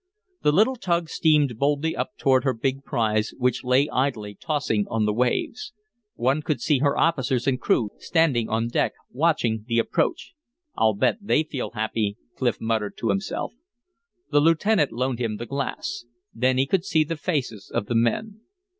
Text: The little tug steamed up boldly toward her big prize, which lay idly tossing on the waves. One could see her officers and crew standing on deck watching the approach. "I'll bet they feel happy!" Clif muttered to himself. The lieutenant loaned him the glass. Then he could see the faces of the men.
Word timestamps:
The 0.41 0.51
little 0.51 0.77
tug 0.77 1.09
steamed 1.09 1.51
up 1.51 1.57
boldly 1.59 1.95
toward 2.17 2.43
her 2.43 2.55
big 2.55 2.83
prize, 2.83 3.35
which 3.37 3.63
lay 3.63 3.87
idly 3.89 4.33
tossing 4.33 4.87
on 4.89 5.05
the 5.05 5.13
waves. 5.13 5.73
One 6.15 6.41
could 6.41 6.59
see 6.59 6.79
her 6.79 6.97
officers 6.97 7.45
and 7.45 7.61
crew 7.61 7.91
standing 7.99 8.49
on 8.49 8.67
deck 8.69 8.93
watching 9.11 9.63
the 9.67 9.77
approach. 9.77 10.33
"I'll 10.75 10.95
bet 10.95 11.19
they 11.21 11.43
feel 11.43 11.69
happy!" 11.75 12.17
Clif 12.35 12.59
muttered 12.59 12.97
to 12.97 13.09
himself. 13.09 13.53
The 14.31 14.39
lieutenant 14.39 14.91
loaned 14.91 15.19
him 15.19 15.37
the 15.37 15.45
glass. 15.45 16.05
Then 16.33 16.57
he 16.57 16.65
could 16.65 16.83
see 16.83 17.03
the 17.03 17.15
faces 17.15 17.69
of 17.69 17.85
the 17.85 17.93
men. 17.93 18.41